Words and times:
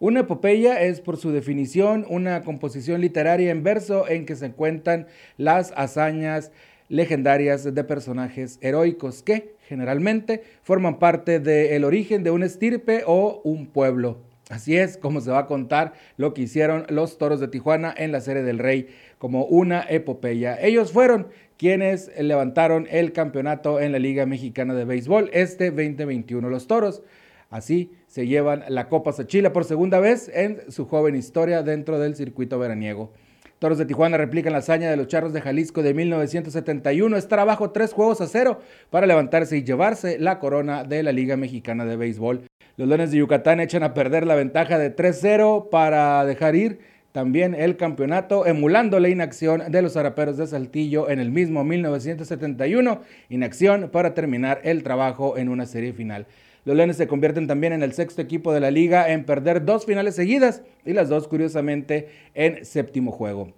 Una 0.00 0.20
epopeya 0.20 0.80
es, 0.80 1.00
por 1.00 1.16
su 1.16 1.32
definición, 1.32 2.06
una 2.08 2.42
composición 2.42 3.00
literaria 3.00 3.50
en 3.50 3.64
verso 3.64 4.08
en 4.08 4.26
que 4.26 4.36
se 4.36 4.52
cuentan 4.52 5.08
las 5.36 5.72
hazañas 5.76 6.52
legendarias 6.88 7.74
de 7.74 7.82
personajes 7.82 8.60
heroicos 8.60 9.24
que, 9.24 9.56
generalmente, 9.66 10.44
forman 10.62 11.00
parte 11.00 11.40
del 11.40 11.82
origen 11.82 12.22
de 12.22 12.30
un 12.30 12.44
estirpe 12.44 13.02
o 13.06 13.40
un 13.42 13.66
pueblo. 13.66 14.18
Así 14.50 14.76
es 14.76 14.96
como 14.96 15.20
se 15.20 15.32
va 15.32 15.40
a 15.40 15.46
contar 15.46 15.94
lo 16.16 16.32
que 16.32 16.42
hicieron 16.42 16.86
los 16.90 17.18
Toros 17.18 17.40
de 17.40 17.48
Tijuana 17.48 17.92
en 17.96 18.12
la 18.12 18.20
Serie 18.20 18.44
del 18.44 18.60
Rey 18.60 18.88
como 19.18 19.46
una 19.46 19.84
epopeya. 19.88 20.56
Ellos 20.62 20.92
fueron 20.92 21.26
quienes 21.56 22.10
levantaron 22.18 22.86
el 22.88 23.12
campeonato 23.12 23.80
en 23.80 23.90
la 23.90 23.98
Liga 23.98 24.26
Mexicana 24.26 24.74
de 24.74 24.84
Béisbol 24.84 25.28
este 25.32 25.72
2021. 25.72 26.48
Los 26.48 26.68
Toros 26.68 27.02
Así 27.50 27.92
se 28.06 28.26
llevan 28.26 28.64
la 28.68 28.88
Copa 28.88 29.12
Sachila 29.12 29.52
por 29.52 29.64
segunda 29.64 30.00
vez 30.00 30.30
en 30.34 30.70
su 30.70 30.86
joven 30.86 31.16
historia 31.16 31.62
dentro 31.62 31.98
del 31.98 32.14
circuito 32.14 32.58
veraniego. 32.58 33.12
Toros 33.58 33.78
de 33.78 33.86
Tijuana 33.86 34.16
replican 34.16 34.52
la 34.52 34.58
hazaña 34.58 34.90
de 34.90 34.96
los 34.96 35.08
Charros 35.08 35.32
de 35.32 35.40
Jalisco 35.40 35.82
de 35.82 35.92
1971, 35.92 37.16
estar 37.16 37.40
abajo 37.40 37.70
tres 37.70 37.92
juegos 37.92 38.20
a 38.20 38.28
cero 38.28 38.60
para 38.90 39.06
levantarse 39.06 39.56
y 39.56 39.64
llevarse 39.64 40.18
la 40.18 40.38
corona 40.38 40.84
de 40.84 41.02
la 41.02 41.10
Liga 41.10 41.36
Mexicana 41.36 41.84
de 41.84 41.96
Béisbol. 41.96 42.42
Los 42.76 42.86
Leones 42.86 43.10
de 43.10 43.16
Yucatán 43.16 43.58
echan 43.58 43.82
a 43.82 43.94
perder 43.94 44.26
la 44.26 44.36
ventaja 44.36 44.78
de 44.78 44.94
3-0 44.94 45.70
para 45.70 46.24
dejar 46.24 46.54
ir 46.54 46.78
también 47.10 47.56
el 47.56 47.76
campeonato, 47.76 48.46
emulando 48.46 49.00
la 49.00 49.08
inacción 49.08 49.72
de 49.72 49.82
los 49.82 49.96
Araperos 49.96 50.36
de 50.36 50.46
Saltillo 50.46 51.10
en 51.10 51.18
el 51.18 51.32
mismo 51.32 51.64
1971, 51.64 53.00
inacción 53.30 53.88
para 53.90 54.14
terminar 54.14 54.60
el 54.62 54.84
trabajo 54.84 55.36
en 55.36 55.48
una 55.48 55.66
serie 55.66 55.92
final. 55.92 56.26
Los 56.68 56.76
Leones 56.76 56.98
se 56.98 57.08
convierten 57.08 57.46
también 57.46 57.72
en 57.72 57.82
el 57.82 57.94
sexto 57.94 58.20
equipo 58.20 58.52
de 58.52 58.60
la 58.60 58.70
liga 58.70 59.10
en 59.10 59.24
perder 59.24 59.64
dos 59.64 59.86
finales 59.86 60.14
seguidas 60.14 60.60
y 60.84 60.92
las 60.92 61.08
dos 61.08 61.26
curiosamente 61.26 62.08
en 62.34 62.62
séptimo 62.62 63.10
juego. 63.10 63.54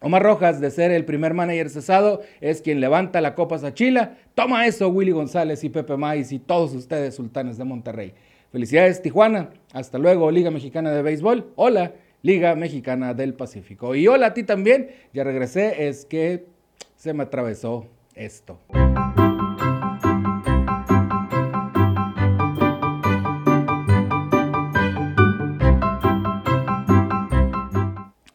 Omar 0.00 0.22
Rojas, 0.22 0.58
de 0.58 0.70
ser 0.70 0.90
el 0.90 1.04
primer 1.04 1.34
manager 1.34 1.68
cesado, 1.68 2.22
es 2.40 2.62
quien 2.62 2.80
levanta 2.80 3.20
la 3.20 3.34
Copa 3.34 3.58
Sachila. 3.58 4.16
Toma 4.34 4.66
eso, 4.66 4.88
Willy 4.88 5.10
González 5.10 5.64
y 5.64 5.68
Pepe 5.68 5.98
Maiz 5.98 6.32
y 6.32 6.38
todos 6.38 6.72
ustedes, 6.72 7.14
sultanes 7.14 7.58
de 7.58 7.64
Monterrey. 7.64 8.14
Felicidades, 8.50 9.02
Tijuana. 9.02 9.50
Hasta 9.74 9.98
luego, 9.98 10.30
Liga 10.30 10.50
Mexicana 10.50 10.92
de 10.92 11.02
Béisbol. 11.02 11.52
Hola, 11.56 11.92
Liga 12.22 12.54
Mexicana 12.54 13.12
del 13.12 13.34
Pacífico. 13.34 13.94
Y 13.94 14.08
hola 14.08 14.28
a 14.28 14.32
ti 14.32 14.44
también. 14.44 14.92
Ya 15.12 15.24
regresé, 15.24 15.88
es 15.88 16.06
que 16.06 16.46
se 16.96 17.12
me 17.12 17.24
atravesó 17.24 17.86
esto. 18.14 18.58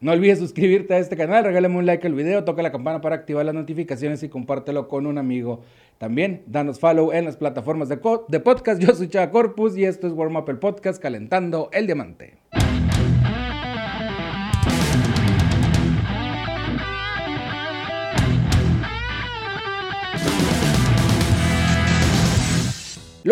No 0.02 0.10
olvides 0.10 0.40
suscribirte 0.40 0.94
a 0.94 0.98
este 0.98 1.16
canal, 1.16 1.44
regálame 1.44 1.76
un 1.76 1.86
like 1.86 2.04
al 2.04 2.14
video, 2.14 2.42
toca 2.42 2.60
la 2.60 2.72
campana 2.72 3.00
para 3.00 3.14
activar 3.14 3.46
las 3.46 3.54
notificaciones 3.54 4.20
y 4.24 4.28
compártelo 4.28 4.88
con 4.88 5.06
un 5.06 5.16
amigo. 5.16 5.62
También 5.98 6.42
danos 6.46 6.80
follow 6.80 7.12
en 7.12 7.24
las 7.24 7.36
plataformas 7.36 7.88
de, 7.88 8.00
de 8.26 8.40
podcast. 8.40 8.82
Yo 8.82 8.96
soy 8.96 9.06
Chava 9.06 9.30
Corpus 9.30 9.78
y 9.78 9.84
esto 9.84 10.08
es 10.08 10.12
Warm 10.12 10.34
Up 10.34 10.50
el 10.50 10.58
Podcast 10.58 11.00
Calentando 11.00 11.70
el 11.72 11.86
Diamante. 11.86 12.34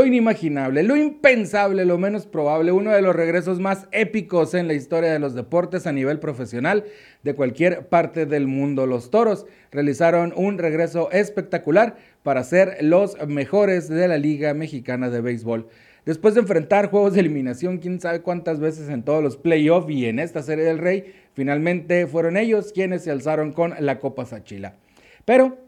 Lo 0.00 0.06
inimaginable, 0.06 0.82
lo 0.82 0.96
impensable, 0.96 1.84
lo 1.84 1.98
menos 1.98 2.24
probable, 2.24 2.72
uno 2.72 2.90
de 2.90 3.02
los 3.02 3.14
regresos 3.14 3.60
más 3.60 3.86
épicos 3.92 4.54
en 4.54 4.66
la 4.66 4.72
historia 4.72 5.12
de 5.12 5.18
los 5.18 5.34
deportes 5.34 5.86
a 5.86 5.92
nivel 5.92 6.18
profesional 6.18 6.84
de 7.22 7.34
cualquier 7.34 7.86
parte 7.88 8.24
del 8.24 8.46
mundo. 8.46 8.86
Los 8.86 9.10
Toros 9.10 9.44
realizaron 9.70 10.32
un 10.34 10.56
regreso 10.56 11.10
espectacular 11.10 11.96
para 12.22 12.44
ser 12.44 12.78
los 12.80 13.14
mejores 13.28 13.90
de 13.90 14.08
la 14.08 14.16
Liga 14.16 14.54
Mexicana 14.54 15.10
de 15.10 15.20
Béisbol. 15.20 15.68
Después 16.06 16.32
de 16.32 16.40
enfrentar 16.40 16.88
juegos 16.90 17.12
de 17.12 17.20
eliminación, 17.20 17.76
quién 17.76 18.00
sabe 18.00 18.22
cuántas 18.22 18.58
veces 18.58 18.88
en 18.88 19.02
todos 19.02 19.22
los 19.22 19.36
playoffs 19.36 19.90
y 19.90 20.06
en 20.06 20.18
esta 20.18 20.42
serie 20.42 20.64
del 20.64 20.78
Rey, 20.78 21.12
finalmente 21.34 22.06
fueron 22.06 22.38
ellos 22.38 22.72
quienes 22.72 23.04
se 23.04 23.10
alzaron 23.10 23.52
con 23.52 23.74
la 23.78 23.98
Copa 23.98 24.24
Sachila. 24.24 24.76
Pero 25.26 25.58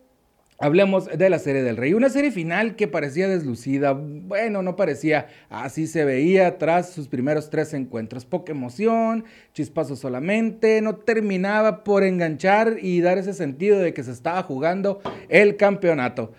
Hablemos 0.63 1.07
de 1.07 1.29
la 1.29 1.41
serie 1.41 1.65
del 1.65 1.77
Rey, 1.77 1.93
una 1.93 2.09
serie 2.09 2.31
final 2.31 2.77
que 2.77 2.87
parecía 2.87 3.27
deslucida, 3.27 3.95
bueno, 3.95 4.63
no 4.63 4.77
parecía, 4.77 5.27
así 5.51 5.89
se 5.89 6.05
veía 6.05 6.57
tras 6.57 6.93
sus 6.93 7.09
primeros 7.09 7.51
tres 7.51 7.75
encuentros, 7.75 8.25
poca 8.25 8.53
emoción, 8.53 9.25
chispazos 9.55 9.99
solamente, 9.99 10.81
no 10.81 10.95
terminaba 10.95 11.83
por 11.83 12.05
enganchar 12.05 12.77
y 12.81 13.01
dar 13.01 13.19
ese 13.19 13.35
sentido 13.35 13.81
de 13.81 13.93
que 13.93 14.05
se 14.05 14.13
estaba 14.13 14.41
jugando 14.45 15.01
el 15.29 15.57
campeonato. 15.57 16.33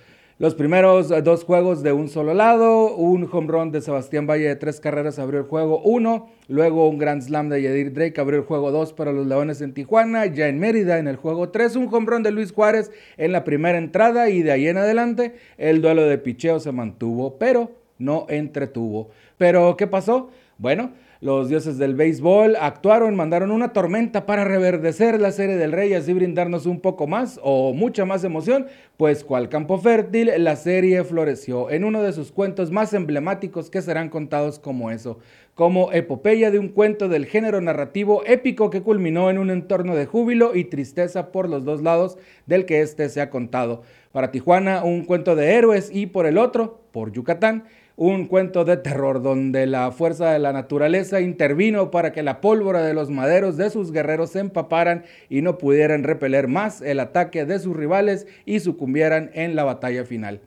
Los 0.43 0.55
primeros 0.55 1.09
eh, 1.09 1.21
dos 1.21 1.45
juegos 1.45 1.83
de 1.83 1.93
un 1.93 2.09
solo 2.09 2.33
lado, 2.33 2.93
un 2.97 3.29
home 3.31 3.47
run 3.47 3.71
de 3.71 3.79
Sebastián 3.79 4.27
Valle 4.27 4.49
de 4.49 4.57
tres 4.57 4.81
carreras 4.81 5.17
abrió 5.17 5.39
el 5.39 5.45
juego 5.45 5.81
1, 5.83 6.29
luego 6.49 6.89
un 6.89 6.97
Grand 6.97 7.21
Slam 7.21 7.47
de 7.47 7.61
Yadir 7.61 7.93
Drake 7.93 8.19
abrió 8.19 8.41
el 8.41 8.45
juego 8.45 8.69
2 8.69 8.91
para 8.91 9.13
los 9.13 9.25
Leones 9.25 9.61
en 9.61 9.73
Tijuana, 9.73 10.25
ya 10.25 10.49
en 10.49 10.59
Mérida 10.59 10.97
en 10.97 11.07
el 11.07 11.15
juego 11.15 11.47
3, 11.47 11.77
un 11.77 11.87
home 11.89 12.23
de 12.23 12.31
Luis 12.31 12.51
Juárez 12.51 12.91
en 13.15 13.31
la 13.31 13.45
primera 13.45 13.77
entrada 13.77 14.27
y 14.27 14.41
de 14.41 14.51
ahí 14.51 14.67
en 14.67 14.75
adelante 14.75 15.33
el 15.57 15.81
duelo 15.81 16.03
de 16.03 16.17
picheo 16.17 16.59
se 16.59 16.73
mantuvo, 16.73 17.37
pero 17.37 17.71
no 17.97 18.25
entretuvo. 18.27 19.11
Pero 19.37 19.77
¿qué 19.77 19.87
pasó? 19.87 20.29
Bueno, 20.57 20.91
los 21.23 21.47
dioses 21.47 21.77
del 21.77 21.95
béisbol 21.95 22.57
actuaron, 22.59 23.15
mandaron 23.15 23.49
una 23.51 23.71
tormenta 23.71 24.25
para 24.25 24.43
reverdecer 24.43 25.21
la 25.21 25.31
serie 25.31 25.55
del 25.55 25.71
rey 25.71 25.93
así 25.93 26.11
brindarnos 26.11 26.65
un 26.65 26.81
poco 26.81 27.07
más 27.07 27.39
o 27.41 27.71
mucha 27.71 28.03
más 28.03 28.25
emoción, 28.25 28.67
pues 28.97 29.23
cual 29.23 29.47
campo 29.47 29.77
fértil, 29.77 30.29
la 30.39 30.57
serie 30.57 31.01
floreció 31.05 31.71
en 31.71 31.85
uno 31.85 32.03
de 32.03 32.11
sus 32.11 32.33
cuentos 32.33 32.71
más 32.71 32.93
emblemáticos 32.93 33.69
que 33.69 33.81
serán 33.81 34.09
contados 34.09 34.59
como 34.59 34.91
eso, 34.91 35.17
como 35.55 35.93
epopeya 35.93 36.51
de 36.51 36.59
un 36.59 36.67
cuento 36.67 37.07
del 37.07 37.25
género 37.25 37.61
narrativo 37.61 38.23
épico 38.25 38.69
que 38.69 38.81
culminó 38.81 39.29
en 39.29 39.37
un 39.37 39.49
entorno 39.49 39.95
de 39.95 40.05
júbilo 40.05 40.53
y 40.53 40.65
tristeza 40.65 41.31
por 41.31 41.47
los 41.47 41.63
dos 41.63 41.81
lados 41.81 42.17
del 42.47 42.65
que 42.65 42.81
éste 42.81 43.07
se 43.07 43.21
ha 43.21 43.29
contado. 43.29 43.83
Para 44.11 44.31
Tijuana, 44.31 44.83
un 44.83 45.05
cuento 45.05 45.37
de 45.37 45.53
héroes 45.53 45.89
y 45.89 46.07
por 46.07 46.25
el 46.25 46.37
otro, 46.37 46.81
por 46.91 47.13
Yucatán, 47.13 47.63
un 47.95 48.25
cuento 48.25 48.65
de 48.65 48.77
terror 48.77 49.21
donde 49.21 49.67
la 49.67 49.91
fuerza 49.91 50.31
de 50.31 50.39
la 50.39 50.51
naturaleza 50.51 51.21
intervino 51.21 51.91
para 51.91 52.11
que 52.11 52.23
la 52.23 52.41
pólvora 52.41 52.81
de 52.81 52.93
los 52.93 53.09
maderos 53.09 53.55
de 53.55 53.69
sus 53.69 53.91
guerreros 53.91 54.31
se 54.31 54.39
empaparan 54.39 55.03
y 55.29 55.41
no 55.41 55.57
pudieran 55.57 56.03
repeler 56.03 56.47
más 56.47 56.81
el 56.81 56.99
ataque 56.99 57.45
de 57.45 57.59
sus 57.59 57.75
rivales 57.75 58.25
y 58.45 58.59
sucumbieran 58.61 59.29
en 59.33 59.55
la 59.55 59.63
batalla 59.63 60.05
final. 60.05 60.41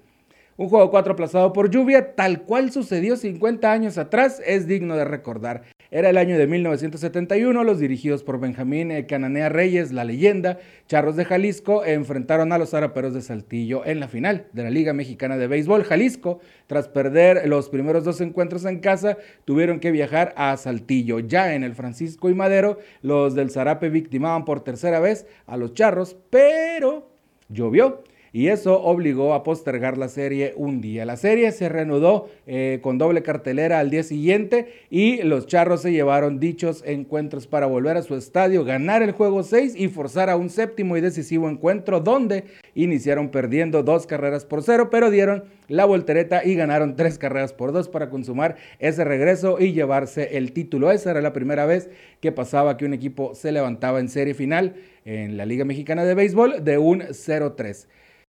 Un 0.56 0.68
juego 0.68 0.90
4 0.90 1.12
aplazado 1.12 1.52
por 1.52 1.70
lluvia, 1.70 2.14
tal 2.14 2.42
cual 2.42 2.72
sucedió 2.72 3.16
50 3.16 3.70
años 3.70 3.98
atrás, 3.98 4.42
es 4.44 4.66
digno 4.66 4.96
de 4.96 5.04
recordar. 5.04 5.62
Era 5.90 6.10
el 6.10 6.18
año 6.18 6.36
de 6.36 6.48
1971, 6.48 7.62
los 7.62 7.78
dirigidos 7.78 8.24
por 8.24 8.40
Benjamín 8.40 8.90
eh, 8.90 9.06
Cananea 9.06 9.48
Reyes, 9.48 9.92
la 9.92 10.02
leyenda, 10.02 10.58
Charros 10.88 11.14
de 11.14 11.24
Jalisco, 11.24 11.84
enfrentaron 11.84 12.52
a 12.52 12.58
los 12.58 12.74
Araperos 12.74 13.14
de 13.14 13.22
Saltillo 13.22 13.84
en 13.84 14.00
la 14.00 14.08
final 14.08 14.46
de 14.52 14.64
la 14.64 14.70
Liga 14.70 14.92
Mexicana 14.92 15.36
de 15.36 15.46
Béisbol. 15.46 15.84
Jalisco, 15.84 16.40
tras 16.66 16.88
perder 16.88 17.48
los 17.48 17.68
primeros 17.68 18.02
dos 18.02 18.20
encuentros 18.20 18.64
en 18.64 18.80
casa, 18.80 19.16
tuvieron 19.44 19.78
que 19.78 19.92
viajar 19.92 20.34
a 20.36 20.56
Saltillo. 20.56 21.20
Ya 21.20 21.54
en 21.54 21.62
el 21.62 21.74
Francisco 21.74 22.30
y 22.30 22.34
Madero, 22.34 22.78
los 23.02 23.36
del 23.36 23.50
Zarape 23.50 23.88
victimaban 23.88 24.44
por 24.44 24.64
tercera 24.64 24.98
vez 24.98 25.26
a 25.46 25.56
los 25.56 25.74
Charros, 25.74 26.16
pero 26.30 27.08
llovió 27.48 28.02
y 28.36 28.48
eso 28.48 28.82
obligó 28.82 29.32
a 29.32 29.42
postergar 29.42 29.96
la 29.96 30.08
serie 30.08 30.52
un 30.56 30.82
día. 30.82 31.06
La 31.06 31.16
serie 31.16 31.52
se 31.52 31.70
reanudó 31.70 32.28
eh, 32.46 32.80
con 32.82 32.98
doble 32.98 33.22
cartelera 33.22 33.80
al 33.80 33.88
día 33.88 34.02
siguiente 34.02 34.84
y 34.90 35.22
los 35.22 35.46
charros 35.46 35.80
se 35.80 35.90
llevaron 35.90 36.38
dichos 36.38 36.82
encuentros 36.84 37.46
para 37.46 37.64
volver 37.64 37.96
a 37.96 38.02
su 38.02 38.14
estadio, 38.14 38.62
ganar 38.62 39.02
el 39.02 39.12
juego 39.12 39.42
6 39.42 39.74
y 39.74 39.88
forzar 39.88 40.28
a 40.28 40.36
un 40.36 40.50
séptimo 40.50 40.98
y 40.98 41.00
decisivo 41.00 41.48
encuentro 41.48 42.00
donde 42.00 42.44
iniciaron 42.74 43.30
perdiendo 43.30 43.82
dos 43.82 44.06
carreras 44.06 44.44
por 44.44 44.62
cero, 44.62 44.90
pero 44.90 45.10
dieron 45.10 45.44
la 45.68 45.86
voltereta 45.86 46.44
y 46.44 46.56
ganaron 46.56 46.94
tres 46.94 47.16
carreras 47.16 47.54
por 47.54 47.72
dos 47.72 47.88
para 47.88 48.10
consumar 48.10 48.56
ese 48.80 49.02
regreso 49.06 49.58
y 49.58 49.72
llevarse 49.72 50.36
el 50.36 50.52
título. 50.52 50.92
Esa 50.92 51.12
era 51.12 51.22
la 51.22 51.32
primera 51.32 51.64
vez 51.64 51.88
que 52.20 52.32
pasaba 52.32 52.76
que 52.76 52.84
un 52.84 52.92
equipo 52.92 53.34
se 53.34 53.50
levantaba 53.50 53.98
en 53.98 54.10
serie 54.10 54.34
final 54.34 54.74
en 55.06 55.38
la 55.38 55.46
Liga 55.46 55.64
Mexicana 55.64 56.04
de 56.04 56.14
Béisbol 56.14 56.62
de 56.62 56.76
un 56.76 57.00
0-3. 57.00 57.86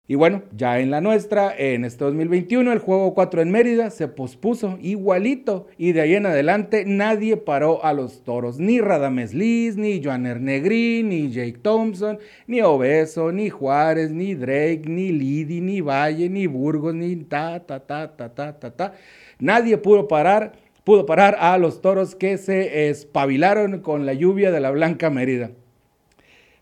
Y 0.09 0.15
bueno, 0.15 0.44
ya 0.56 0.80
en 0.80 0.89
la 0.89 1.01
nuestra, 1.01 1.54
en 1.57 1.83
este 1.83 2.06
2021, 2.06 2.71
el 2.71 2.80
juego 2.80 3.13
4 3.13 3.42
en 3.42 3.51
Mérida 3.51 3.89
se 3.89 4.07
pospuso 4.07 4.77
igualito 4.81 5.68
y 5.77 5.92
de 5.92 6.00
ahí 6.00 6.15
en 6.15 6.25
adelante 6.25 6.86
nadie 6.86 7.36
paró 7.36 7.83
a 7.83 7.92
los 7.92 8.24
toros, 8.24 8.57
ni 8.57 8.80
Radames 8.80 9.33
Liz, 9.33 9.75
ni 9.75 10.01
Joaner 10.01 10.39
Negri, 10.39 11.04
ni 11.04 11.30
Jake 11.30 11.59
Thompson, 11.62 12.19
ni 12.48 12.62
Obeso, 12.62 13.33
ni 13.33 13.50
Juárez, 13.50 14.12
ni 14.12 14.33
Drake, 14.33 14.83
ni 14.86 15.12
Lidi, 15.12 15.59
ni 15.59 15.81
Valle, 15.81 16.30
ni 16.30 16.48
Burgos, 16.48 16.94
ni 16.94 17.13
ta, 17.18 17.60
ta, 17.60 17.81
ta, 17.81 18.15
ta, 18.15 18.33
ta, 18.33 18.57
ta, 18.57 18.71
ta. 18.71 18.94
Nadie 19.39 19.77
pudo 19.77 20.07
parar 20.07 20.53
pudo 20.86 21.06
parar 21.06 21.36
a 21.42 21.57
los 21.57 21.81
toros 21.81 22.15
que 22.15 22.38
se 22.38 22.88
espabilaron 22.88 23.81
con 23.81 24.06
la 24.06 24.13
lluvia 24.13 24.51
de 24.51 24.62
la 24.62 24.71
Blanca 24.71 25.10
Mérida. 25.10 25.51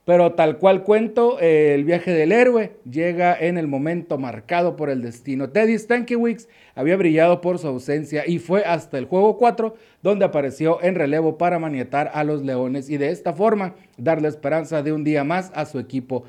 Pero 0.05 0.33
tal 0.33 0.59
cual 0.59 0.83
cuento, 0.83 1.39
el 1.39 1.83
viaje 1.83 2.11
del 2.11 2.31
héroe 2.31 2.77
llega 2.89 3.35
en 3.35 3.57
el 3.57 3.67
momento 3.67 4.19
marcado 4.19 4.75
por 4.75 4.91
el 4.91 5.01
destino. 5.01 5.49
Teddy 5.49 5.79
Stankiewicz 5.79 6.47
había 6.75 6.95
brillado 6.95 7.41
por 7.41 7.57
su 7.57 7.67
ausencia 7.67 8.23
y 8.27 8.37
fue 8.37 8.63
hasta 8.65 8.99
el 8.99 9.05
juego 9.05 9.37
4 9.37 9.75
donde 10.03 10.25
apareció 10.25 10.81
en 10.83 10.93
relevo 10.93 11.39
para 11.39 11.57
manietar 11.57 12.11
a 12.13 12.23
los 12.23 12.43
Leones 12.43 12.87
y 12.91 12.97
de 12.97 13.09
esta 13.09 13.33
forma 13.33 13.73
darle 13.97 14.27
esperanza 14.27 14.83
de 14.83 14.93
un 14.93 15.03
día 15.03 15.23
más 15.23 15.51
a 15.55 15.65
su 15.65 15.79
equipo. 15.79 16.23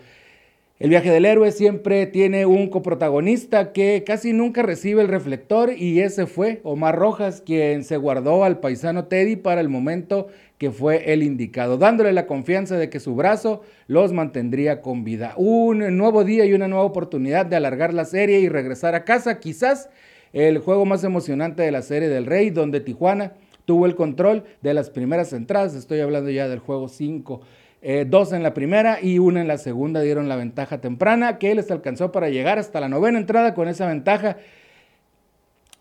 El 0.78 0.90
viaje 0.90 1.10
del 1.10 1.24
héroe 1.24 1.52
siempre 1.52 2.04
tiene 2.04 2.44
un 2.44 2.68
coprotagonista 2.68 3.72
que 3.72 4.04
casi 4.06 4.34
nunca 4.34 4.60
recibe 4.60 5.00
el 5.00 5.08
reflector 5.08 5.72
y 5.72 6.00
ese 6.00 6.26
fue 6.26 6.60
Omar 6.64 6.96
Rojas, 6.98 7.40
quien 7.40 7.82
se 7.82 7.96
guardó 7.96 8.44
al 8.44 8.60
paisano 8.60 9.06
Teddy 9.06 9.36
para 9.36 9.62
el 9.62 9.70
momento 9.70 10.26
que 10.58 10.70
fue 10.70 11.14
el 11.14 11.22
indicado, 11.22 11.78
dándole 11.78 12.12
la 12.12 12.26
confianza 12.26 12.76
de 12.76 12.90
que 12.90 13.00
su 13.00 13.14
brazo 13.14 13.62
los 13.86 14.12
mantendría 14.12 14.82
con 14.82 15.02
vida. 15.02 15.32
Un 15.38 15.96
nuevo 15.96 16.24
día 16.24 16.44
y 16.44 16.52
una 16.52 16.68
nueva 16.68 16.84
oportunidad 16.84 17.46
de 17.46 17.56
alargar 17.56 17.94
la 17.94 18.04
serie 18.04 18.40
y 18.40 18.50
regresar 18.50 18.94
a 18.94 19.06
casa, 19.06 19.40
quizás 19.40 19.88
el 20.34 20.58
juego 20.58 20.84
más 20.84 21.02
emocionante 21.04 21.62
de 21.62 21.70
la 21.70 21.80
serie 21.80 22.10
del 22.10 22.26
Rey, 22.26 22.50
donde 22.50 22.80
Tijuana 22.80 23.32
tuvo 23.64 23.86
el 23.86 23.94
control 23.94 24.44
de 24.60 24.74
las 24.74 24.90
primeras 24.90 25.32
entradas, 25.32 25.74
estoy 25.74 26.00
hablando 26.00 26.28
ya 26.28 26.48
del 26.48 26.58
juego 26.58 26.88
5. 26.88 27.40
Eh, 27.88 28.04
dos 28.04 28.32
en 28.32 28.42
la 28.42 28.52
primera 28.52 28.98
y 29.00 29.20
una 29.20 29.40
en 29.40 29.46
la 29.46 29.58
segunda 29.58 30.00
dieron 30.00 30.28
la 30.28 30.34
ventaja 30.34 30.80
temprana 30.80 31.38
que 31.38 31.54
les 31.54 31.70
alcanzó 31.70 32.10
para 32.10 32.28
llegar 32.28 32.58
hasta 32.58 32.80
la 32.80 32.88
novena 32.88 33.16
entrada 33.16 33.54
con 33.54 33.68
esa 33.68 33.86
ventaja. 33.86 34.38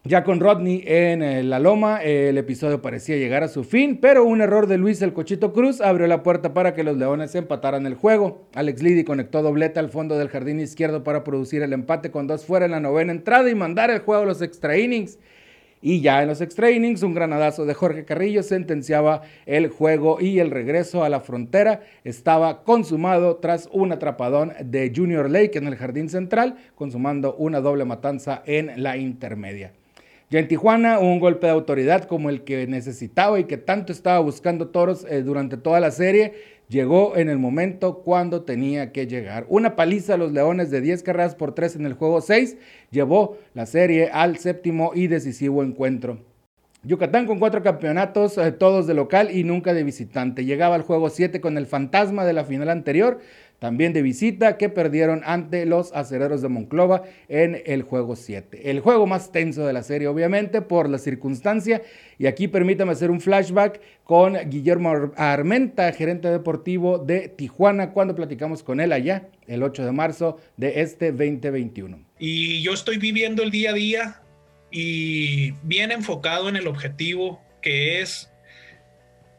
Ya 0.03 0.23
con 0.23 0.39
Rodney 0.39 0.83
en 0.85 1.23
eh, 1.23 1.41
la 1.41 1.57
loma, 1.57 2.03
el 2.03 2.37
episodio 2.37 2.79
parecía 2.79 3.17
llegar 3.17 3.41
a 3.41 3.47
su 3.47 3.63
fin, 3.63 3.97
pero 3.99 4.23
un 4.23 4.41
error 4.41 4.67
de 4.67 4.77
Luis 4.77 5.01
el 5.01 5.13
Cochito 5.13 5.51
Cruz 5.51 5.81
abrió 5.81 6.05
la 6.05 6.21
puerta 6.21 6.53
para 6.53 6.75
que 6.75 6.83
los 6.83 6.95
Leones 6.95 7.33
empataran 7.33 7.87
el 7.87 7.95
juego. 7.95 8.45
Alex 8.53 8.83
Liddy 8.83 9.03
conectó 9.03 9.41
doblete 9.41 9.79
al 9.79 9.89
fondo 9.89 10.15
del 10.15 10.29
jardín 10.29 10.59
izquierdo 10.59 11.03
para 11.03 11.23
producir 11.23 11.63
el 11.63 11.73
empate 11.73 12.11
con 12.11 12.27
dos 12.27 12.45
fuera 12.45 12.65
en 12.65 12.71
la 12.73 12.79
novena 12.79 13.13
entrada 13.13 13.49
y 13.49 13.55
mandar 13.55 13.89
el 13.89 14.01
juego 14.01 14.21
a 14.21 14.25
los 14.27 14.43
extra 14.43 14.77
innings. 14.77 15.17
Y 15.81 16.01
ya 16.01 16.21
en 16.21 16.29
los 16.29 16.41
extra 16.41 16.71
innings, 16.71 17.03
un 17.03 17.13
granadazo 17.13 17.65
de 17.65 17.73
Jorge 17.73 18.05
Carrillo 18.05 18.43
sentenciaba 18.43 19.21
el 19.45 19.69
juego 19.69 20.19
y 20.19 20.39
el 20.39 20.49
regreso 20.49 21.03
a 21.03 21.09
la 21.09 21.19
frontera 21.19 21.81
estaba 22.03 22.63
consumado 22.63 23.37
tras 23.37 23.69
un 23.71 23.91
atrapadón 23.91 24.53
de 24.63 24.91
Junior 24.95 25.29
Lake 25.29 25.57
en 25.57 25.67
el 25.67 25.75
jardín 25.75 26.09
central, 26.09 26.57
consumando 26.75 27.35
una 27.35 27.61
doble 27.61 27.85
matanza 27.85 28.41
en 28.45 28.81
la 28.81 28.97
intermedia. 28.97 29.73
Ya 30.31 30.39
en 30.39 30.47
Tijuana, 30.47 30.97
un 30.97 31.19
golpe 31.19 31.45
de 31.45 31.53
autoridad 31.53 32.05
como 32.05 32.31
el 32.31 32.43
que 32.43 32.65
necesitaba 32.65 33.39
y 33.39 33.43
que 33.43 33.57
tanto 33.57 33.93
estaba 33.93 34.17
buscando 34.19 34.69
Toros 34.69 35.05
eh, 35.07 35.21
durante 35.21 35.55
toda 35.55 35.79
la 35.79 35.91
serie, 35.91 36.33
llegó 36.67 37.15
en 37.15 37.29
el 37.29 37.37
momento 37.37 37.99
cuando 37.99 38.41
tenía 38.41 38.91
que 38.91 39.05
llegar. 39.05 39.45
Una 39.49 39.75
paliza 39.75 40.15
a 40.15 40.17
los 40.17 40.31
Leones 40.31 40.71
de 40.71 40.81
10 40.81 41.03
carreras 41.03 41.35
por 41.35 41.53
3 41.53 41.75
en 41.75 41.85
el 41.85 41.93
juego 41.93 42.21
6 42.21 42.57
llevó 42.89 43.37
la 43.53 43.67
serie 43.67 44.09
al 44.11 44.37
séptimo 44.37 44.93
y 44.95 45.07
decisivo 45.07 45.61
encuentro. 45.63 46.17
Yucatán 46.85 47.25
con 47.25 47.39
cuatro 47.39 47.63
campeonatos, 47.63 48.37
eh, 48.37 48.51
todos 48.51 48.85
de 48.85 48.93
local 48.93 49.31
y 49.31 49.43
nunca 49.43 49.73
de 49.73 49.83
visitante. 49.83 50.45
Llegaba 50.45 50.75
al 50.75 50.83
juego 50.83 51.09
7 51.09 51.41
con 51.41 51.57
el 51.57 51.65
fantasma 51.65 52.25
de 52.25 52.33
la 52.33 52.45
final 52.45 52.69
anterior, 52.69 53.19
también 53.59 53.93
de 53.93 54.01
visita, 54.01 54.57
que 54.57 54.69
perdieron 54.69 55.21
ante 55.25 55.65
los 55.65 55.93
acereros 55.93 56.41
de 56.41 56.49
Monclova 56.49 57.03
en 57.27 57.61
el 57.65 57.83
juego 57.83 58.15
7. 58.15 58.69
El 58.69 58.79
juego 58.79 59.07
más 59.07 59.31
tenso 59.31 59.65
de 59.65 59.73
la 59.73 59.83
serie, 59.83 60.07
obviamente, 60.07 60.61
por 60.61 60.89
la 60.89 60.97
circunstancia. 60.97 61.81
Y 62.17 62.27
aquí 62.27 62.47
permítame 62.47 62.91
hacer 62.91 63.11
un 63.11 63.21
flashback 63.21 63.81
con 64.03 64.37
Guillermo 64.49 65.11
Armenta, 65.15 65.91
gerente 65.93 66.29
deportivo 66.29 66.97
de 66.97 67.29
Tijuana, 67.29 67.91
cuando 67.91 68.15
platicamos 68.15 68.63
con 68.63 68.79
él 68.79 68.91
allá 68.91 69.27
el 69.47 69.63
8 69.63 69.85
de 69.85 69.91
marzo 69.91 70.37
de 70.57 70.81
este 70.81 71.11
2021. 71.11 71.99
Y 72.19 72.61
yo 72.61 72.73
estoy 72.73 72.97
viviendo 72.97 73.43
el 73.43 73.51
día 73.51 73.71
a 73.71 73.73
día 73.73 74.21
y 74.71 75.51
bien 75.63 75.91
enfocado 75.91 76.49
en 76.49 76.55
el 76.55 76.67
objetivo 76.67 77.41
que 77.61 78.01
es 78.01 78.29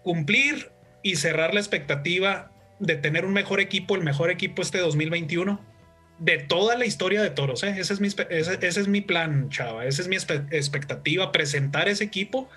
cumplir 0.03 0.71
y 1.03 1.17
cerrar 1.17 1.55
la 1.55 1.61
expectativa 1.61 2.51
de 2.79 2.97
tener 2.97 3.25
un 3.25 3.33
mejor 3.33 3.61
equipo, 3.61 3.97
el 3.97 4.03
mejor 4.03 4.31
equipo 4.31 4.63
este 4.63 4.79
2021 4.79 5.61
de 6.19 6.39
toda 6.39 6.77
la 6.77 6.87
historia 6.87 7.23
de 7.23 7.31
Toros. 7.31 7.63
¿eh? 7.63 7.75
Ese, 7.79 7.93
es 7.93 8.01
mi, 8.01 8.09
ese, 8.09 8.59
es 8.67 8.89
mi 8.89 9.01
plan, 9.01 9.49
chava. 9.51 9.85
Esa 9.87 10.03
es 10.03 10.09
mi 10.09 10.17
expectativa, 10.17 11.33
presentar 11.33 11.89
ese 11.89 12.05
equipo 12.05 12.49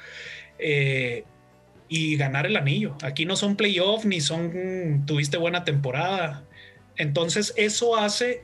eh, 0.58 1.24
y 1.88 2.16
ganar 2.18 2.46
el 2.46 2.56
anillo. 2.58 2.96
Aquí 3.02 3.26
no 3.26 3.36
son 3.36 3.56
playoffs 3.56 4.06
ni 4.06 4.22
son 4.22 5.04
tuviste 5.06 5.38
buena 5.38 5.64
temporada. 5.64 6.44
Entonces 6.96 7.54
eso 7.58 7.98
hace 7.98 8.44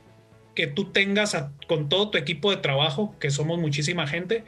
que 0.54 0.66
tú 0.66 0.90
tengas 0.90 1.36
con 1.68 1.88
todo 1.88 2.10
tu 2.10 2.18
equipo 2.18 2.50
de 2.50 2.56
trabajo, 2.56 3.14
que 3.20 3.30
somos 3.30 3.58
muchísima 3.58 4.06
gente, 4.06 4.44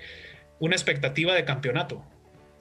una 0.59 0.75
expectativa 0.75 1.35
de 1.35 1.45
campeonato. 1.45 2.03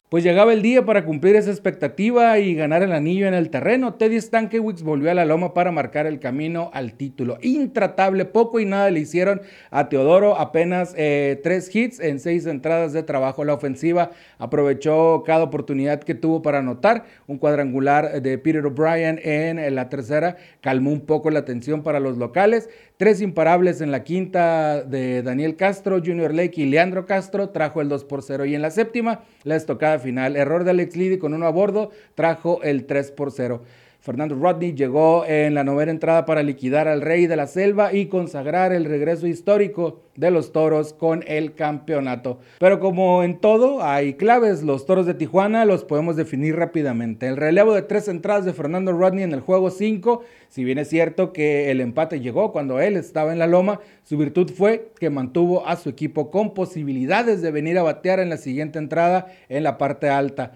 Pues 0.09 0.23
llegaba 0.23 0.53
el 0.53 0.61
día 0.61 0.85
para 0.85 1.03
cumplir 1.03 1.35
esa 1.35 1.51
expectativa 1.51 2.39
y 2.39 2.55
ganar 2.55 2.81
el 2.81 2.93
anillo 2.93 3.27
en 3.27 3.33
el 3.33 3.49
terreno. 3.49 3.95
Teddy 3.95 4.21
Stankiewicz 4.21 4.81
volvió 4.81 5.11
a 5.11 5.13
la 5.13 5.25
loma 5.25 5.53
para 5.53 5.73
marcar 5.73 6.07
el 6.07 6.21
camino 6.21 6.71
al 6.73 6.93
título. 6.93 7.37
Intratable, 7.41 8.23
poco 8.23 8.61
y 8.61 8.65
nada 8.65 8.89
le 8.89 9.01
hicieron 9.01 9.41
a 9.69 9.89
Teodoro. 9.89 10.39
Apenas 10.39 10.93
eh, 10.95 11.41
tres 11.43 11.75
hits 11.75 11.99
en 11.99 12.21
seis 12.21 12.45
entradas 12.45 12.93
de 12.93 13.03
trabajo. 13.03 13.43
La 13.43 13.53
ofensiva 13.53 14.11
aprovechó 14.37 15.23
cada 15.25 15.43
oportunidad 15.43 15.99
que 16.01 16.15
tuvo 16.15 16.41
para 16.41 16.59
anotar. 16.59 17.03
Un 17.27 17.37
cuadrangular 17.37 18.21
de 18.21 18.37
Peter 18.37 18.65
O'Brien 18.65 19.19
en 19.21 19.75
la 19.75 19.89
tercera 19.89 20.37
calmó 20.61 20.93
un 20.93 21.01
poco 21.01 21.31
la 21.31 21.43
tensión 21.43 21.83
para 21.83 21.99
los 21.99 22.17
locales. 22.17 22.69
Tres 22.97 23.21
imparables 23.21 23.79
en 23.81 23.91
la 23.91 24.03
quinta 24.03 24.81
de 24.81 25.21
Daniel 25.21 25.55
Castro, 25.55 26.01
Junior 26.03 26.33
Lake 26.33 26.61
y 26.61 26.65
Leandro 26.65 27.05
Castro 27.05 27.49
trajo 27.49 27.79
el 27.79 27.89
2 27.89 28.05
por 28.05 28.23
0. 28.23 28.45
Y 28.45 28.55
en 28.55 28.63
la 28.63 28.71
séptima, 28.71 29.21
la 29.43 29.55
estocada 29.55 29.99
final. 29.99 30.35
Error 30.35 30.63
de 30.63 30.71
Alex 30.71 30.95
Liddy 30.95 31.19
con 31.19 31.35
uno 31.35 31.45
a 31.45 31.51
bordo, 31.51 31.91
trajo 32.15 32.59
el 32.63 32.87
3 32.87 33.11
por 33.11 33.31
0. 33.31 33.61
Fernando 33.99 34.35
Rodney 34.35 34.73
llegó 34.73 35.25
en 35.25 35.53
la 35.53 35.63
novena 35.63 35.91
entrada 35.91 36.25
para 36.25 36.43
liquidar 36.43 36.87
al 36.87 37.01
rey 37.01 37.27
de 37.27 37.35
la 37.35 37.47
selva 37.47 37.93
y 37.93 38.05
consagrar 38.05 38.71
el 38.71 38.85
regreso 38.85 39.27
histórico 39.27 40.01
de 40.15 40.31
los 40.31 40.51
toros 40.51 40.93
con 40.93 41.23
el 41.27 41.53
campeonato. 41.55 42.39
Pero 42.59 42.79
como 42.79 43.23
en 43.23 43.39
todo, 43.39 43.83
hay 43.83 44.13
claves. 44.13 44.63
Los 44.63 44.85
toros 44.85 45.05
de 45.05 45.13
Tijuana 45.13 45.65
los 45.65 45.83
podemos 45.83 46.15
definir 46.15 46.55
rápidamente. 46.55 47.27
El 47.27 47.37
relevo 47.37 47.73
de 47.73 47.81
tres 47.81 48.07
entradas 48.07 48.45
de 48.45 48.53
Fernando 48.53 48.93
Rodney 48.93 49.23
en 49.23 49.33
el 49.33 49.41
juego 49.41 49.69
5, 49.69 50.23
si 50.47 50.63
bien 50.63 50.77
es 50.77 50.89
cierto 50.89 51.33
que 51.33 51.69
el 51.69 51.81
empate 51.81 52.19
llegó 52.19 52.51
cuando 52.51 52.79
él 52.79 52.95
estaba 52.97 53.33
en 53.33 53.39
la 53.39 53.47
loma, 53.47 53.81
su 54.03 54.17
virtud 54.17 54.51
fue 54.51 54.91
que 54.99 55.09
mantuvo 55.09 55.67
a 55.67 55.75
su 55.75 55.89
equipo 55.89 56.31
con 56.31 56.53
posibilidades 56.53 57.41
de 57.41 57.51
venir 57.51 57.77
a 57.77 57.83
batear 57.83 58.19
en 58.19 58.29
la 58.29 58.37
siguiente 58.37 58.79
entrada 58.79 59.27
en 59.49 59.63
la 59.63 59.77
parte 59.77 60.09
alta. 60.09 60.53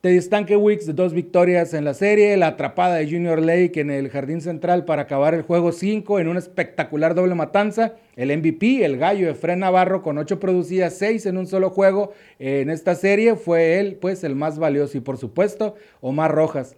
Teddy 0.00 0.20
Stankiewicz, 0.20 0.94
dos 0.94 1.12
victorias 1.12 1.74
en 1.74 1.84
la 1.84 1.92
serie, 1.92 2.36
la 2.36 2.46
atrapada 2.46 2.94
de 2.94 3.10
Junior 3.10 3.42
Lake 3.42 3.80
en 3.80 3.90
el 3.90 4.10
jardín 4.10 4.40
central 4.40 4.84
para 4.84 5.02
acabar 5.02 5.34
el 5.34 5.42
juego 5.42 5.72
5 5.72 6.20
en 6.20 6.28
una 6.28 6.38
espectacular 6.38 7.16
doble 7.16 7.34
matanza. 7.34 7.96
El 8.14 8.28
MVP, 8.38 8.84
el 8.84 8.96
gallo 8.96 9.26
de 9.26 9.34
Fred 9.34 9.56
Navarro, 9.56 10.00
con 10.02 10.16
ocho 10.18 10.38
producidas, 10.38 10.94
seis 10.94 11.26
en 11.26 11.36
un 11.36 11.48
solo 11.48 11.70
juego 11.70 12.12
en 12.38 12.70
esta 12.70 12.94
serie, 12.94 13.34
fue 13.34 13.80
él 13.80 13.98
pues 14.00 14.22
el 14.22 14.36
más 14.36 14.60
valioso. 14.60 14.96
Y 14.96 15.00
por 15.00 15.18
supuesto, 15.18 15.74
Omar 16.00 16.30
Rojas, 16.30 16.76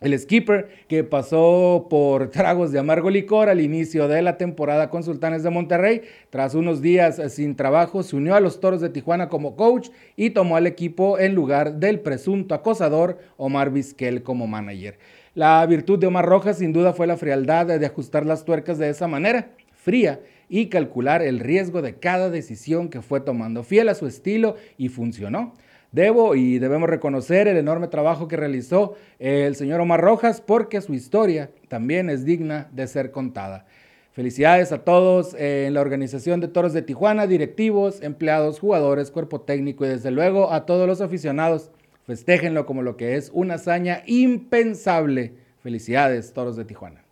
el 0.00 0.18
skipper 0.18 0.68
que 0.88 1.04
pasó 1.04 1.86
por 1.90 2.30
tragos 2.30 2.72
de 2.72 2.78
amargo 2.78 3.10
licor 3.10 3.48
al 3.48 3.60
inicio 3.60 4.08
de 4.08 4.22
la 4.22 4.38
temporada 4.38 4.88
con 4.88 5.02
Sultanes 5.02 5.42
de 5.42 5.50
Monterrey, 5.50 6.02
tras 6.30 6.54
unos 6.54 6.80
días 6.80 7.20
sin 7.32 7.54
trabajo, 7.54 8.02
se 8.02 8.16
unió 8.16 8.34
a 8.34 8.40
los 8.40 8.60
Toros 8.60 8.80
de 8.80 8.88
Tijuana 8.88 9.28
como 9.28 9.56
coach 9.56 9.90
y 10.16 10.30
tomó 10.30 10.56
al 10.56 10.66
equipo 10.66 11.18
en 11.18 11.34
lugar 11.34 11.74
del 11.74 12.00
presunto 12.00 12.54
acosador 12.54 13.18
Omar 13.36 13.70
Vizquel 13.70 14.22
como 14.22 14.46
manager. 14.46 14.98
La 15.34 15.64
virtud 15.66 15.98
de 15.98 16.06
Omar 16.06 16.26
Rojas 16.26 16.58
sin 16.58 16.72
duda 16.72 16.92
fue 16.92 17.06
la 17.06 17.16
frialdad 17.16 17.66
de 17.66 17.86
ajustar 17.86 18.24
las 18.24 18.44
tuercas 18.44 18.78
de 18.78 18.88
esa 18.88 19.06
manera, 19.06 19.50
fría, 19.74 20.20
y 20.50 20.66
calcular 20.66 21.22
el 21.22 21.38
riesgo 21.38 21.80
de 21.80 21.94
cada 21.94 22.28
decisión 22.28 22.88
que 22.88 23.02
fue 23.02 23.20
tomando, 23.20 23.62
fiel 23.62 23.88
a 23.88 23.94
su 23.94 24.08
estilo 24.08 24.56
y 24.76 24.88
funcionó. 24.88 25.54
Debo 25.92 26.36
y 26.36 26.60
debemos 26.60 26.88
reconocer 26.88 27.48
el 27.48 27.56
enorme 27.56 27.88
trabajo 27.88 28.28
que 28.28 28.36
realizó 28.36 28.94
el 29.18 29.56
señor 29.56 29.80
Omar 29.80 30.00
Rojas 30.00 30.40
porque 30.40 30.80
su 30.80 30.94
historia 30.94 31.50
también 31.68 32.10
es 32.10 32.24
digna 32.24 32.68
de 32.72 32.86
ser 32.86 33.10
contada. 33.10 33.66
Felicidades 34.12 34.70
a 34.70 34.84
todos 34.84 35.34
en 35.34 35.74
la 35.74 35.80
organización 35.80 36.40
de 36.40 36.46
Toros 36.48 36.72
de 36.72 36.82
Tijuana, 36.82 37.26
directivos, 37.26 38.02
empleados, 38.02 38.60
jugadores, 38.60 39.10
cuerpo 39.10 39.40
técnico 39.40 39.84
y 39.84 39.88
desde 39.88 40.12
luego 40.12 40.52
a 40.52 40.64
todos 40.64 40.86
los 40.86 41.00
aficionados. 41.00 41.70
Festéjenlo 42.06 42.66
como 42.66 42.82
lo 42.82 42.96
que 42.96 43.16
es 43.16 43.30
una 43.34 43.54
hazaña 43.54 44.02
impensable. 44.06 45.34
Felicidades, 45.60 46.32
Toros 46.32 46.56
de 46.56 46.64
Tijuana. 46.64 47.04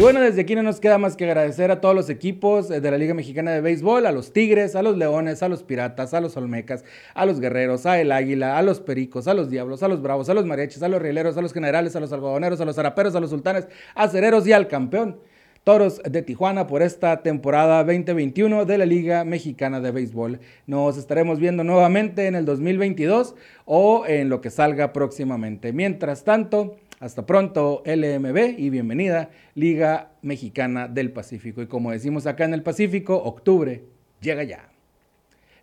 Y 0.00 0.02
bueno, 0.02 0.22
desde 0.22 0.40
aquí 0.40 0.54
no 0.54 0.62
nos 0.62 0.80
queda 0.80 0.96
más 0.96 1.14
que 1.14 1.26
agradecer 1.26 1.70
a 1.70 1.82
todos 1.82 1.94
los 1.94 2.08
equipos 2.08 2.70
eh, 2.70 2.80
de 2.80 2.90
la 2.90 2.96
Liga 2.96 3.12
Mexicana 3.12 3.50
de 3.50 3.60
Béisbol, 3.60 4.06
a 4.06 4.12
los 4.12 4.32
Tigres, 4.32 4.74
a 4.74 4.82
los 4.82 4.96
Leones, 4.96 5.42
a 5.42 5.48
los 5.50 5.62
Piratas, 5.62 6.14
a 6.14 6.22
los 6.22 6.38
Olmecas, 6.38 6.86
a 7.12 7.26
los 7.26 7.38
Guerreros, 7.38 7.84
a 7.84 8.00
el 8.00 8.10
Águila, 8.10 8.56
a 8.56 8.62
los 8.62 8.80
Pericos, 8.80 9.28
a 9.28 9.34
los 9.34 9.50
Diablos, 9.50 9.82
a 9.82 9.88
los 9.88 10.00
Bravos, 10.00 10.30
a 10.30 10.32
los 10.32 10.46
Mariachis, 10.46 10.82
a 10.82 10.88
los 10.88 11.02
Rieleros, 11.02 11.36
a 11.36 11.42
los 11.42 11.52
Generales, 11.52 11.96
a 11.96 12.00
los 12.00 12.14
Algodoneros, 12.14 12.62
a 12.62 12.64
los 12.64 12.78
Araperos, 12.78 13.14
a 13.14 13.20
los 13.20 13.28
Sultanes, 13.28 13.68
a 13.94 14.08
Cereros 14.08 14.46
y 14.46 14.54
al 14.54 14.68
campeón. 14.68 15.18
Toros 15.64 16.00
de 16.02 16.22
Tijuana 16.22 16.66
por 16.66 16.80
esta 16.80 17.22
temporada 17.22 17.84
2021 17.84 18.64
de 18.64 18.78
la 18.78 18.86
Liga 18.86 19.24
Mexicana 19.26 19.80
de 19.80 19.90
Béisbol. 19.90 20.40
Nos 20.66 20.96
estaremos 20.96 21.38
viendo 21.38 21.62
nuevamente 21.62 22.26
en 22.26 22.36
el 22.36 22.46
2022 22.46 23.34
o 23.66 24.06
en 24.06 24.30
lo 24.30 24.40
que 24.40 24.48
salga 24.48 24.94
próximamente. 24.94 25.74
Mientras 25.74 26.24
tanto, 26.24 26.78
hasta 27.00 27.24
pronto 27.24 27.82
LMB 27.86 28.58
y 28.58 28.68
bienvenida 28.68 29.30
Liga 29.54 30.12
Mexicana 30.20 30.86
del 30.86 31.12
Pacífico. 31.12 31.62
Y 31.62 31.66
como 31.66 31.90
decimos 31.90 32.26
acá 32.26 32.44
en 32.44 32.54
el 32.54 32.62
Pacífico, 32.62 33.16
octubre 33.16 33.84
llega 34.20 34.44
ya. 34.44 34.68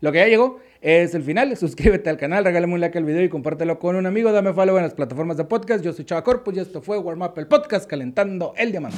Lo 0.02 0.12
que 0.12 0.18
ya 0.18 0.28
llegó 0.28 0.60
es 0.82 1.14
el 1.14 1.24
final. 1.24 1.56
Suscríbete 1.56 2.10
al 2.10 2.18
canal, 2.18 2.44
regálame 2.44 2.74
un 2.74 2.82
like 2.82 2.98
al 2.98 3.06
video 3.06 3.24
y 3.24 3.30
compártelo 3.30 3.78
con 3.80 3.96
un 3.96 4.08
amigo. 4.08 4.32
Dame 4.32 4.54
follow 4.54 4.78
en 4.78 4.84
las 4.84 4.96
plataformas 4.96 5.38
de 5.38 5.46
podcast. 5.46 5.84
Yo 5.84 5.94
soy 5.94 6.06
Chava 6.06 6.24
Corpus 6.24 6.56
y 6.56 6.60
esto 6.60 6.82
fue 6.82 6.98
Warm 6.98 7.22
Up, 7.22 7.34
el 7.38 7.48
podcast 7.48 7.88
calentando 7.88 8.54
el 8.58 8.72
diamante. 8.72 8.98